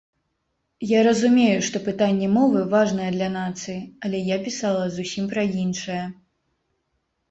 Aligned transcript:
Я 0.91 0.99
разумею, 1.07 1.59
што 1.67 1.81
пытанне 1.89 2.31
мовы 2.39 2.65
важнае 2.73 3.11
для 3.19 3.29
нацыі, 3.37 3.79
але 4.05 4.25
я 4.35 4.43
пісала 4.49 4.85
зусім 5.01 5.25
пра 5.37 5.41
іншае. 5.65 6.05